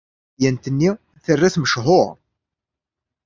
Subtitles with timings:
[0.29, 0.91] Tadyant-nni
[1.25, 2.09] terra-t mechuṛ.